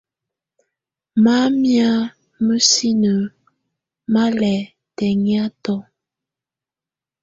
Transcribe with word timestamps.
Mamɛ̀á 1.23 1.89
mǝ́sinǝ́ 2.45 3.21
mà 4.13 4.23
lɛ̀ 4.39 4.59
tɛ̀hianatɔ. 4.97 5.75